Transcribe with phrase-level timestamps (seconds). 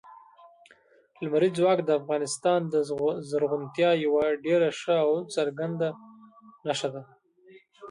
[1.23, 2.73] لمریز ځواک د افغانستان د
[3.31, 5.89] زرغونتیا یوه ډېره ښه او څرګنده
[6.65, 7.03] نښه ده.